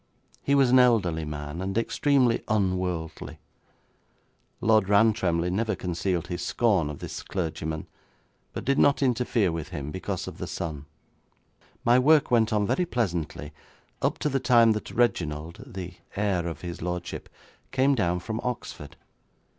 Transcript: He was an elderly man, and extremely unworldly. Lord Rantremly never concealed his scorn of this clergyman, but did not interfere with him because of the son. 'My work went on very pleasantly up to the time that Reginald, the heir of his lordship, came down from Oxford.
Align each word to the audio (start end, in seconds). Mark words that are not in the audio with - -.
He 0.41 0.55
was 0.55 0.71
an 0.71 0.79
elderly 0.79 1.25
man, 1.25 1.61
and 1.61 1.77
extremely 1.77 2.41
unworldly. 2.47 3.37
Lord 4.59 4.89
Rantremly 4.89 5.51
never 5.51 5.75
concealed 5.75 6.25
his 6.25 6.43
scorn 6.43 6.89
of 6.89 6.97
this 6.97 7.21
clergyman, 7.21 7.85
but 8.51 8.65
did 8.65 8.79
not 8.79 9.03
interfere 9.03 9.51
with 9.51 9.67
him 9.69 9.91
because 9.91 10.27
of 10.27 10.39
the 10.39 10.47
son. 10.47 10.87
'My 11.85 11.99
work 11.99 12.31
went 12.31 12.51
on 12.51 12.65
very 12.65 12.87
pleasantly 12.87 13.53
up 14.01 14.17
to 14.17 14.29
the 14.29 14.39
time 14.39 14.71
that 14.71 14.89
Reginald, 14.89 15.63
the 15.67 15.93
heir 16.15 16.47
of 16.47 16.61
his 16.61 16.81
lordship, 16.81 17.29
came 17.71 17.93
down 17.93 18.21
from 18.21 18.39
Oxford. 18.43 18.95